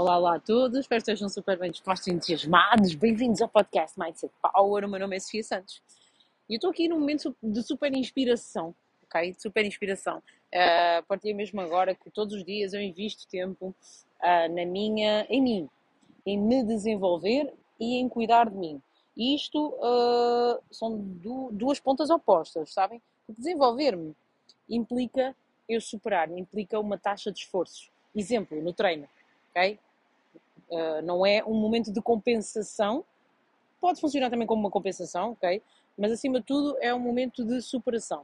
[0.00, 2.94] Olá, olá a todos, espero que estejam super bem dispostos e entusiasmados.
[2.94, 4.86] Bem-vindos ao podcast Mindset Power.
[4.86, 5.82] O meu nome é Sofia Santos
[6.48, 8.74] e eu estou aqui num momento de super inspiração,
[9.04, 9.32] ok?
[9.32, 10.16] De super inspiração.
[10.16, 13.74] Uh, partilhei mesmo agora que todos os dias eu invisto tempo
[14.22, 15.70] uh, na minha, em mim,
[16.24, 18.80] em me desenvolver e em cuidar de mim.
[19.14, 23.02] E isto uh, são du duas pontas opostas, sabem?
[23.28, 24.16] Desenvolver-me
[24.66, 25.36] implica
[25.68, 27.90] eu superar, implica uma taxa de esforço.
[28.14, 29.06] Exemplo, no treino
[29.50, 29.78] ok?
[30.70, 33.04] Uh, não é um momento de compensação,
[33.80, 35.60] pode funcionar também como uma compensação, ok?
[35.98, 38.22] Mas acima de tudo é um momento de superação.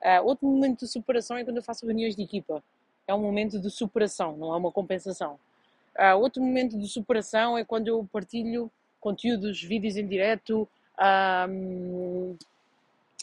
[0.00, 2.62] Uh, outro momento de superação é quando eu faço reuniões de equipa.
[3.06, 5.38] É um momento de superação, não é uma compensação.
[5.98, 10.66] Uh, outro momento de superação é quando eu partilho conteúdos, vídeos em direto,
[11.48, 12.36] um,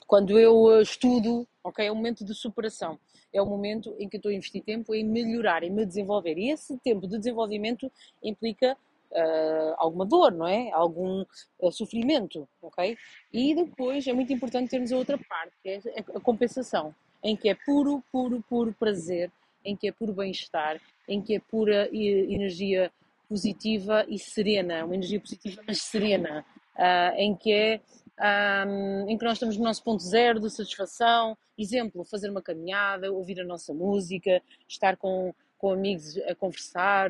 [0.05, 1.88] quando eu estudo, ok?
[1.88, 2.99] É um momento de superação
[3.34, 6.38] é o momento em que estou a investir tempo em melhorar, em me desenvolver.
[6.38, 7.91] E esse tempo de desenvolvimento
[8.24, 8.77] implica
[9.12, 10.71] uh, alguma dor, não é?
[10.71, 11.26] Algum
[11.60, 12.98] uh, sofrimento, ok?
[13.32, 15.82] E depois é muito importante termos a outra parte, que é
[16.16, 19.32] a compensação, em que é puro, puro, puro prazer,
[19.64, 22.91] em que é puro bem-estar, em que é pura energia
[23.27, 27.82] positiva e serena, uma energia positiva mas serena, uh, em que é
[28.20, 31.37] um, em que nós estamos no nosso ponto zero de satisfação.
[31.57, 37.09] Exemplo, fazer uma caminhada, ouvir a nossa música, estar com, com amigos a conversar,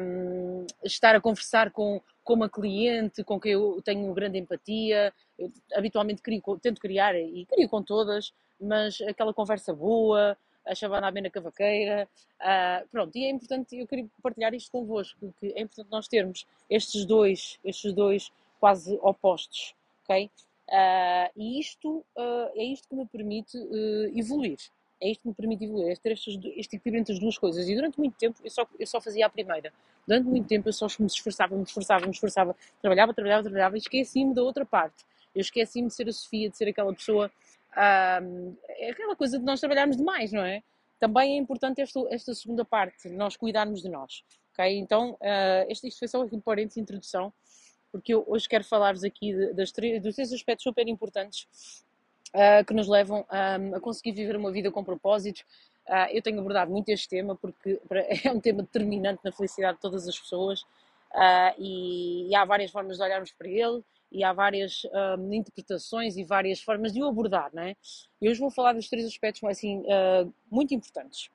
[0.00, 5.12] um, estar a conversar com, com uma cliente com quem eu tenho grande empatia.
[5.38, 11.10] Eu, habitualmente crio, tento criar e crio com todas, mas aquela conversa boa, a chavana
[11.10, 12.08] bem na cavaqueira.
[12.40, 16.46] Uh, pronto, e é importante, eu queria partilhar isto convosco, que é importante nós termos
[16.68, 19.74] estes dois, estes dois quase opostos
[20.04, 20.30] ok?
[20.68, 24.58] Uh, e isto uh, é isto que me permite uh, evoluir.
[25.00, 27.68] É isto que me permite evoluir, é ter este, este equilíbrio entre as duas coisas.
[27.68, 29.72] E durante muito tempo eu só, eu só fazia a primeira.
[30.06, 33.78] Durante muito tempo eu só me esforçava, me esforçava, me esforçava, trabalhava, trabalhava, trabalhava e
[33.78, 35.04] esqueci-me da outra parte.
[35.34, 37.30] Eu esqueci-me de ser a Sofia, de ser aquela pessoa.
[37.76, 40.62] é aquela coisa de nós trabalharmos demais, não é?
[40.98, 44.22] Também é importante esta, esta segunda parte, nós cuidarmos de nós.
[44.52, 44.78] ok?
[44.78, 45.18] Então,
[45.68, 47.32] este, isto foi só um parênteses de introdução
[47.94, 49.70] porque eu hoje quero falar-vos aqui das
[50.02, 51.46] dos três aspectos super importantes
[52.34, 55.42] uh, que nos levam a conseguir viver uma vida com propósitos.
[55.86, 57.80] Uh, eu tenho abordado muito este tema porque
[58.24, 60.62] é um tema determinante na felicidade de todas as pessoas
[61.12, 63.80] uh, e, e, há várias formas de olharmos para ele
[64.10, 64.82] e há várias
[65.32, 67.76] interpretações e várias formas de o abordar, não é?
[68.20, 69.82] E hoje vou falar dos três aspectos assim,
[70.48, 71.30] muito importantes.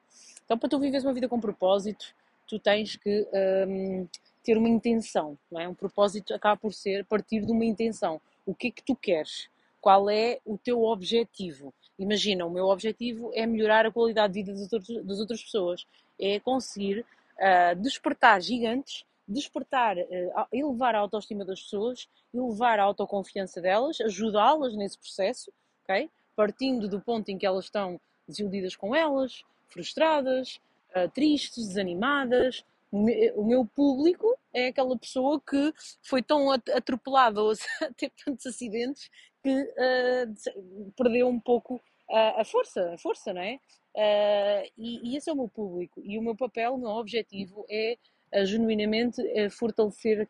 [0.45, 2.15] Então, para tu viveres uma vida com propósito,
[2.47, 3.27] tu tens que
[3.67, 4.07] um,
[4.43, 5.67] ter uma intenção, não é?
[5.67, 8.21] Um propósito acaba por ser partir de uma intenção.
[8.45, 9.49] O que é que tu queres?
[9.81, 11.73] Qual é o teu objetivo?
[11.97, 15.85] Imagina, o meu objetivo é melhorar a qualidade de vida das outras, das outras pessoas,
[16.19, 17.05] é conseguir
[17.37, 24.75] uh, despertar gigantes, despertar, uh, elevar a autoestima das pessoas, elevar a autoconfiança delas, ajudá-las
[24.75, 25.51] nesse processo,
[25.83, 26.09] ok?
[26.35, 30.59] Partindo do ponto em que elas estão desiludidas com elas, frustradas,
[30.95, 37.53] uh, tristes, desanimadas, o meu público é aquela pessoa que foi tão atropelada ou
[37.97, 39.09] teve tantos acidentes
[39.43, 43.59] que uh, perdeu um pouco uh, a força, a força, não é?
[43.95, 46.01] Uh, e, e, esse é o meu público.
[46.03, 47.97] E o meu papel, o meu objetivo é
[48.45, 50.27] genuinamente fortalecer,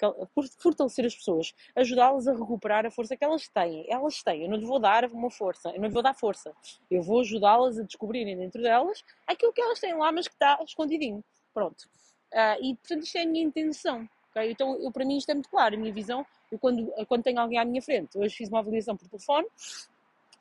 [0.58, 3.86] fortalecer as pessoas, ajudá-las a recuperar a força que elas têm.
[3.90, 6.54] Elas têm, eu não lhes vou dar uma força, eu não lhes vou dar força.
[6.90, 10.58] Eu vou ajudá-las a descobrirem dentro delas aquilo que elas têm lá, mas que está
[10.64, 11.22] escondidinho.
[11.54, 11.90] Pronto.
[12.34, 14.08] Uh, e, portanto, isto é a minha intenção.
[14.32, 14.52] Okay?
[14.52, 15.76] Então, eu, para mim, isto é muito claro.
[15.76, 18.96] A minha visão, eu, quando, quando tenho alguém à minha frente, hoje fiz uma avaliação
[18.96, 19.48] por telefone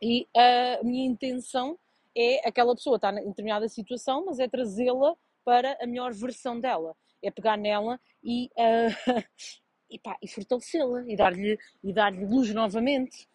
[0.01, 1.79] e uh, a minha intenção
[2.17, 6.95] é aquela pessoa estar em determinada situação, mas é trazê-la para a melhor versão dela.
[7.23, 9.25] É pegar nela e, uh,
[9.91, 13.27] e, e fortalecê-la e dar-lhe dar luz novamente.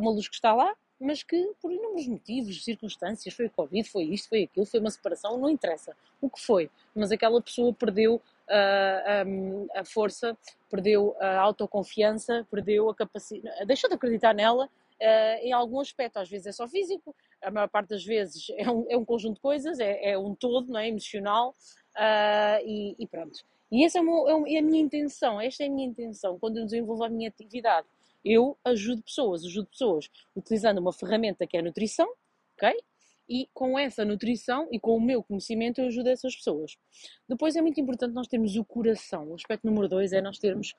[0.00, 4.04] uma luz que está lá, mas que por inúmeros motivos, circunstâncias, foi o Covid, foi
[4.04, 8.16] isto, foi aquilo, foi uma separação, não interessa o que foi, mas aquela pessoa perdeu
[8.16, 10.36] uh, ah, um, a força,
[10.68, 16.28] perdeu a autoconfiança, perdeu a capacidade, deixou de acreditar nela uh, em algum aspecto, às
[16.28, 19.40] vezes é só físico, a maior parte das vezes é um, é um conjunto de
[19.40, 20.88] coisas, é, é um todo, não é?
[20.88, 21.54] emocional,
[21.94, 23.44] uh, e, e, pronto.
[23.70, 26.64] E essa é, é, é a minha intenção, esta é a minha intenção quando eu
[26.64, 27.86] desenvolvo a minha atividade
[28.28, 32.08] eu ajudo pessoas, ajudo pessoas utilizando uma ferramenta que é a nutrição,
[32.54, 32.76] ok?
[33.28, 36.76] E com essa nutrição e com o meu conhecimento eu ajudo essas pessoas.
[37.28, 39.28] Depois é muito importante nós termos o coração.
[39.28, 40.74] O aspecto número dois é nós termos.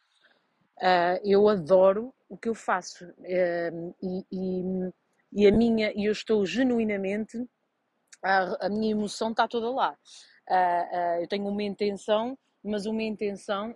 [0.77, 4.93] Uh, eu adoro o que eu faço uh, e, e,
[5.33, 7.37] e, a minha, e eu estou genuinamente,
[8.23, 9.97] a, a minha emoção está toda lá.
[10.49, 13.75] Uh, eu tenho uma intenção mas uma intenção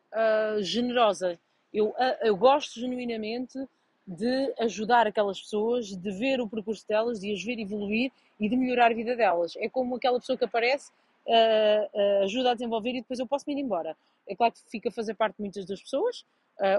[0.62, 1.40] generosa.
[1.74, 3.58] Eu, uh, eu gosto genuinamente
[4.06, 8.56] de ajudar aquelas pessoas, de ver o percurso delas, de as ver evoluir e de
[8.56, 9.56] melhorar a vida delas.
[9.58, 10.92] É como aquela pessoa que aparece,
[11.26, 13.96] uh, ajuda a desenvolver e depois eu posso me ir embora.
[14.28, 16.26] É claro que fica a fazer parte de muitas das pessoas,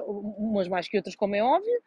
[0.06, 1.82] umas mais que outras, como é óbvio,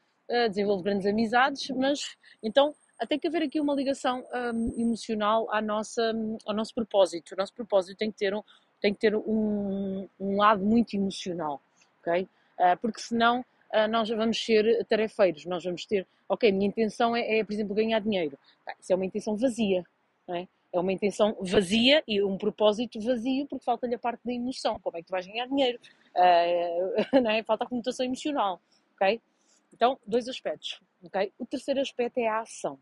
[0.49, 2.75] desenvolvo grandes amizades, mas então
[3.05, 4.23] tem que haver aqui uma ligação
[4.53, 6.13] um, emocional à nossa,
[6.45, 7.33] ao nosso propósito.
[7.33, 8.41] O nosso propósito tem que ter um,
[8.81, 11.61] tem que ter um, um lado muito emocional,
[12.01, 12.27] ok?
[12.59, 17.39] Uh, porque senão uh, nós vamos ser tarefeiros, nós vamos ter, ok, minha intenção é,
[17.39, 18.37] é por exemplo, ganhar dinheiro.
[18.65, 19.83] Ah, isso é uma intenção vazia,
[20.27, 20.47] não é?
[20.73, 24.79] É uma intenção vazia e um propósito vazio porque falta-lhe a parte da emoção.
[24.79, 25.79] Como é que tu vais ganhar dinheiro?
[26.13, 27.41] Uh, não é?
[27.43, 28.61] Falta a conotação emocional,
[28.95, 29.21] ok?
[29.73, 31.31] Então, dois aspectos, ok?
[31.37, 32.79] O terceiro aspecto é a ação.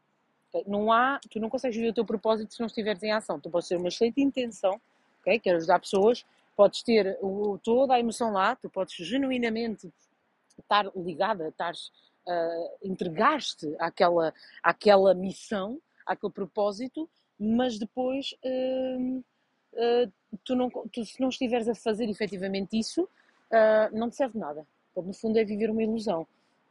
[0.50, 0.64] Okay?
[0.68, 3.40] Não há, tu não consegues viver o teu propósito se não estiveres em ação.
[3.40, 4.80] Tu podes ter uma excelente intenção,
[5.22, 5.40] ok?
[5.40, 6.26] Quero ajudar pessoas,
[6.56, 9.92] podes ter o, toda a emoção lá, tu podes genuinamente
[10.58, 20.12] estar ligada, estar, uh, entregar-te àquela, àquela missão, àquele propósito, mas depois uh, uh,
[20.44, 24.66] tu não, tu, se não estiveres a fazer efetivamente isso, uh, não te serve nada.
[24.92, 26.26] Então, no fundo é viver uma ilusão.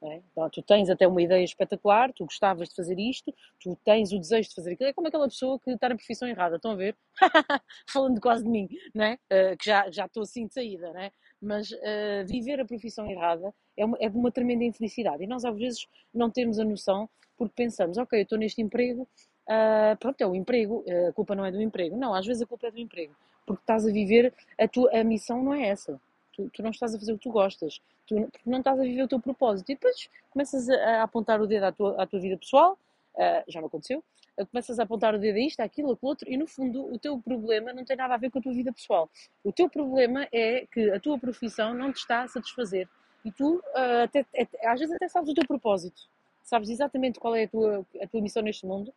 [0.06, 0.20] É?
[0.32, 4.18] Então, tu tens até uma ideia espetacular, tu gostavas de fazer isto, tu tens o
[4.18, 4.90] desejo de fazer aquilo.
[4.90, 6.94] É como aquela pessoa que está na profissão errada, estão a ver?
[7.90, 9.18] Falando quase de mim, né?
[9.32, 11.10] Uh, que já, já estou assim de saída, né?
[11.40, 15.24] Mas uh, viver a profissão errada é, uma, é de uma tremenda infelicidade.
[15.24, 17.08] E nós às vezes não temos a noção
[17.38, 19.08] porque pensamos, ok, eu estou neste emprego,
[19.48, 21.96] uh, pronto, é o emprego, a culpa não é do emprego.
[21.96, 23.16] Não, às vezes a culpa é do emprego,
[23.46, 25.98] porque estás a viver, a tua a missão não é essa.
[26.34, 29.02] Tu, tu, não estás a fazer o que tu gostas, tu não estás a viver
[29.02, 29.70] o teu propósito.
[29.70, 32.78] E depois começas a, a apontar o dedo à tua, à tua vida pessoal,
[33.14, 34.02] uh, já me aconteceu,
[34.38, 36.98] uh, começas a apontar o dedo a isto, àquilo, àquilo outro, e no fundo o
[36.98, 39.08] teu problema não tem nada a ver com a tua vida pessoal.
[39.42, 42.88] O teu problema é que a tua profissão não te está a satisfazer.
[43.25, 46.02] E tu, uh, até, até, às vezes, até sabes o teu propósito,
[46.42, 48.92] sabes exatamente qual é a tua, a tua missão neste mundo,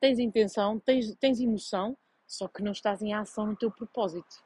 [0.00, 1.96] tens intenção, tens, tens emoção,
[2.26, 4.42] só que não estás em ação no teu propósito.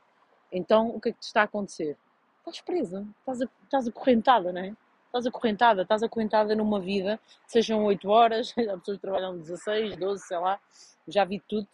[0.50, 1.96] Então, o que é que te está a acontecer?
[2.38, 4.74] Estás presa, estás, a, estás acorrentada, não é?
[5.06, 10.38] Estás acorrentada, estás acorrentada numa vida, sejam 8 horas, há pessoas trabalham 16, 12, sei
[10.38, 10.60] lá,
[11.08, 11.66] já vi tudo,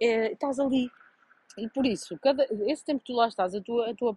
[0.00, 0.90] é, estás ali.
[1.58, 4.16] E por isso, cada, esse tempo que tu lá estás, a tua, a, tua,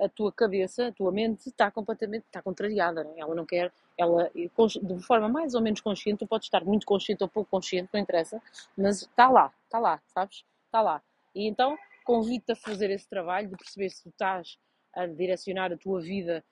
[0.00, 3.04] a tua cabeça, a tua mente está completamente está contrariada.
[3.04, 3.20] Não é?
[3.20, 7.22] Ela não quer, ela, de forma mais ou menos consciente, tu podes estar muito consciente
[7.22, 8.42] ou pouco consciente, não interessa,
[8.76, 10.44] mas está lá, está lá, sabes?
[10.66, 11.00] Está lá.
[11.34, 14.58] E então, convido-te a fazer esse trabalho de perceber se tu estás
[14.94, 16.44] a direcionar a tua vida,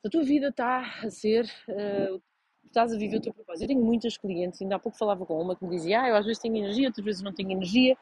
[0.00, 2.20] se a tua vida está a ser, uh,
[2.66, 3.64] estás a viver o teu propósito.
[3.64, 6.16] Eu tenho muitas clientes, ainda há pouco falava com uma que me dizia, ah, eu
[6.16, 7.96] às vezes tenho energia, outras vezes não tenho energia,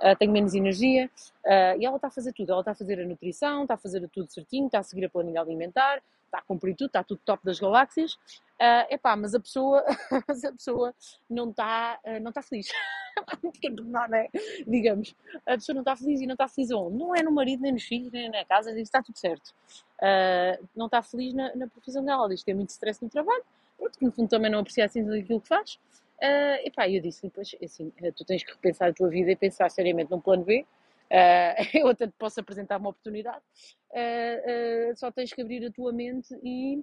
[0.00, 1.10] uh, tenho menos energia,
[1.44, 3.78] uh, e ela está a fazer tudo, ela está a fazer a nutrição, está a
[3.78, 7.20] fazer tudo certinho, está a seguir a planilha alimentar, está a cumprir tudo, está tudo
[7.24, 9.84] top das galáxias, uh, epá, mas a pessoa,
[10.26, 10.94] mas a pessoa
[11.28, 12.68] não está, não está feliz.
[13.84, 14.28] não, né?
[14.66, 15.14] Digamos,
[15.46, 16.96] a pessoa não está feliz e não está feliz onde?
[16.96, 19.54] Não é no marido, nem nos filhos, nem na casa, está tudo certo.
[20.00, 23.44] Uh, não está feliz na, na profissão dela, diz que tem muito stress no trabalho,
[23.78, 25.74] porque no fundo também não aprecia assim tudo aquilo que faz.
[26.16, 29.70] Uh, epá, eu disse depois, assim, tu tens que repensar a tua vida e pensar
[29.70, 30.66] seriamente num plano B,
[31.04, 33.42] Uh, eu até te posso apresentar uma oportunidade,
[33.90, 36.82] uh, só tens que abrir a tua mente e,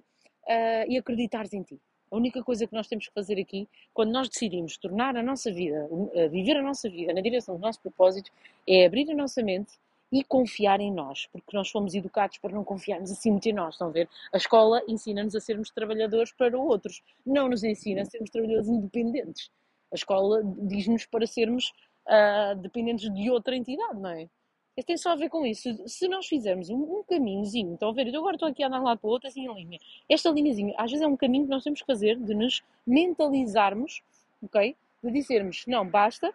[0.88, 1.80] e acreditares em ti.
[2.12, 5.50] A única coisa que nós temos que fazer aqui, quando nós decidimos tornar a nossa
[5.50, 5.88] vida,
[6.30, 8.30] viver a nossa vida na direção do nosso propósito,
[8.68, 9.72] é abrir a nossa mente
[10.12, 13.76] e confiar em nós, porque nós fomos educados para não confiarmos assim muito em nós.
[13.76, 14.10] Estão a ver?
[14.30, 19.50] A escola ensina-nos a sermos trabalhadores para outros, não nos ensina a sermos trabalhadores independentes.
[19.90, 21.72] A escola diz-nos para sermos
[22.06, 24.28] uh, dependentes de outra entidade, não é?
[24.76, 25.68] Isso tem só a ver com isso.
[25.86, 28.08] Se nós fizermos um, um caminhozinho, estão a ver?
[28.08, 29.78] Eu agora estou aqui a andar lá para outra assim em linha.
[30.08, 34.02] Esta linhazinha, às vezes é um caminho que nós temos que fazer de nos mentalizarmos,
[34.42, 34.74] ok?
[35.02, 36.32] De dizermos, não, basta,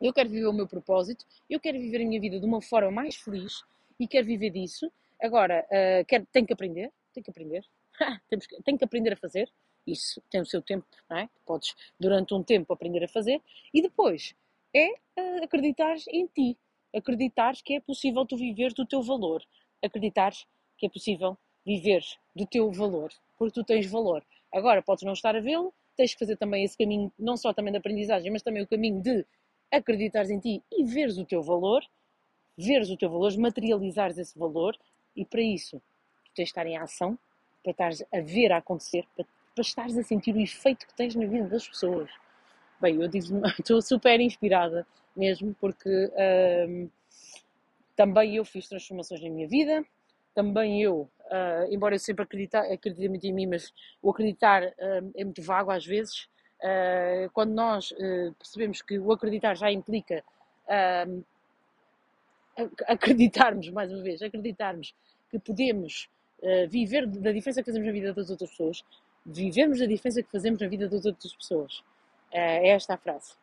[0.00, 2.90] eu quero viver o meu propósito, eu quero viver a minha vida de uma forma
[2.90, 3.64] mais feliz
[3.98, 4.90] e quero viver disso.
[5.20, 7.64] Agora, uh, quero, tenho que aprender, tenho que aprender,
[8.28, 9.50] Temos que, tenho que aprender a fazer.
[9.86, 11.28] Isso tem o seu tempo, não é?
[11.44, 13.40] Podes, durante um tempo, aprender a fazer.
[13.72, 14.34] E depois,
[14.74, 16.56] é uh, acreditares em ti,
[16.94, 19.42] acreditares que é possível tu viver do teu valor,
[19.82, 20.46] acreditares
[20.78, 22.02] que é possível viver
[22.34, 24.24] do teu valor, porque tu tens valor.
[24.52, 27.72] Agora, podes não estar a vê-lo, tens que fazer também esse caminho, não só também
[27.72, 29.24] da aprendizagem, mas também o caminho de
[29.70, 31.82] acreditares em ti e veres o teu valor,
[32.56, 34.76] veres o teu valor, materializares esse valor,
[35.16, 35.78] e para isso
[36.24, 37.18] tu tens de estar em ação,
[37.62, 41.14] para estares a ver a acontecer, para, para estares a sentir o efeito que tens
[41.14, 42.10] na vida das pessoas.
[42.82, 43.08] Bem, eu
[43.60, 44.84] estou super inspirada
[45.16, 46.10] mesmo, porque
[46.68, 46.90] um,
[47.94, 49.84] também eu fiz transformações na minha vida,
[50.34, 53.72] também eu, uh, embora eu sempre acredite, acredite muito em mim, mas
[54.02, 56.28] o acreditar uh, é muito vago às vezes.
[56.60, 57.92] Uh, quando nós
[58.36, 60.24] percebemos que o acreditar já implica
[62.88, 64.92] acreditarmos, mais uma vez, acreditarmos
[65.30, 66.08] que podemos
[66.68, 68.84] viver da diferença que fazemos na vida das outras pessoas,
[69.24, 71.84] vivemos da diferença que fazemos na vida das outras pessoas.
[72.32, 73.34] É esta a frase.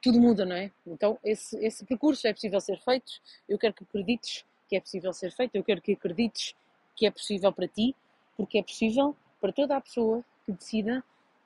[0.00, 0.70] tudo muda, não é?
[0.86, 3.12] Então, esse, esse percurso é possível ser feito.
[3.48, 6.54] Eu quero que acredites que é possível ser feito, eu quero que acredites
[6.94, 7.94] que é possível para ti,
[8.36, 11.04] porque é possível para toda a pessoa que decida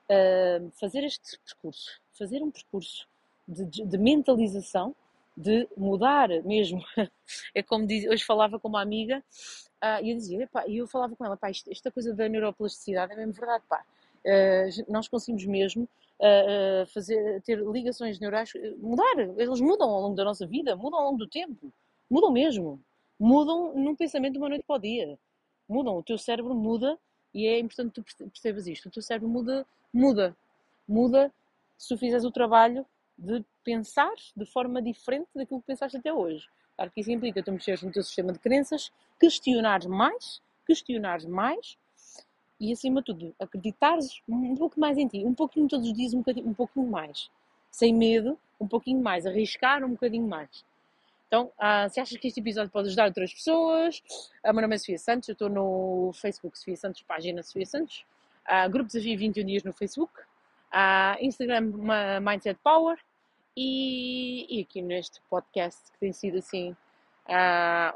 [0.09, 3.07] uh, fazer este percurso, fazer um percurso
[3.47, 4.95] de, de, de mentalização,
[5.35, 6.83] de mudar mesmo.
[7.53, 9.23] é como diz, hoje falava com uma amiga
[9.83, 13.13] uh, e eu dizia, e eu falava com ela, pá, isto, esta coisa da neuroplasticidade
[13.13, 13.85] é mesmo verdade, pá.
[14.25, 20.23] Uh, nós conseguimos mesmo uh, fazer, ter ligações neurais, mudar, eles mudam ao longo da
[20.23, 21.71] nossa vida, mudam ao longo do tempo,
[22.09, 22.79] mudam mesmo
[23.21, 25.19] mudam num pensamento de uma noite para o dia.
[25.69, 26.97] Mudam, o teu cérebro muda
[27.31, 28.87] e é importante que tu percebas isto.
[28.87, 29.63] O teu cérebro muda,
[29.93, 30.35] muda,
[30.87, 31.31] muda
[31.77, 32.83] se tu fizeres o trabalho
[33.15, 36.49] de pensar de forma diferente daquilo que pensaste até hoje.
[36.75, 41.77] Claro que isso implica tu mexeres no teu sistema de crenças, questionares mais, questionares mais
[42.61, 46.13] e, acima de tudo, acreditares um pouco mais em ti, um pouquinho todos os dias,
[46.13, 47.31] um, um pouquinho mais.
[47.71, 50.63] Sem medo, um pouquinho mais, arriscar um bocadinho mais.
[51.27, 54.03] Então, uh, se achas que este episódio pode ajudar outras pessoas,
[54.45, 58.05] uh, meu nome é Sofia Santos, eu estou no Facebook Sofia Santos, página Sofia Santos,
[58.45, 61.71] uh, Grupo Desafio 21 Dias no Facebook, uh, Instagram
[62.21, 62.99] Mindset Power
[63.57, 66.75] e, e, aqui neste podcast que tem sido assim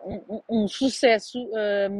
[0.06, 1.50] um, um, um, sucesso,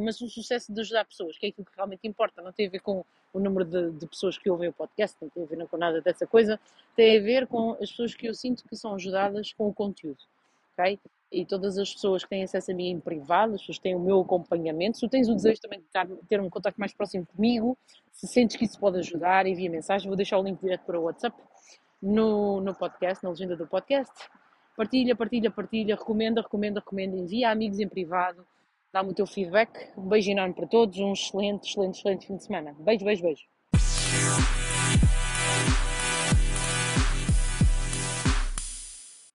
[0.04, 2.70] mas um sucesso de ajudar pessoas, que é aquilo que realmente importa, não tem a
[2.70, 5.68] ver com o número de, de, pessoas que ouvem o podcast, não tem a ver
[5.68, 6.58] com nada dessa coisa,
[6.94, 10.18] tem a ver com as pessoas que eu sinto que são ajudadas com o conteúdo.
[10.72, 10.98] Okay?
[11.30, 13.94] e todas as pessoas que têm acesso a mim em privado, as pessoas que têm
[13.94, 17.26] o meu acompanhamento, se tu tens o desejo também de ter um contato mais próximo
[17.26, 17.76] comigo,
[18.12, 21.04] se sentes que isso pode ajudar, envia mensagem, vou deixar o link direto para o
[21.04, 21.36] WhatsApp
[22.00, 24.12] no, no podcast, na legenda do podcast.
[24.76, 28.46] Partilha, partilha, partilha, recomenda, recomenda, recomenda, envia a amigos em privado,
[28.92, 29.90] dá-me o teu feedback.
[29.96, 32.76] Um beijo enorme para todos, um excelente, excelente, excelente fim de semana.
[32.78, 33.55] Beijo, beijo, beijo.